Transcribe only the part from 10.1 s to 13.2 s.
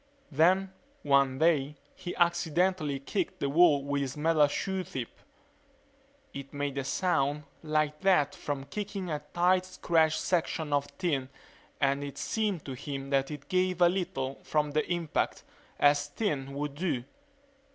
section of tin and it seemed to him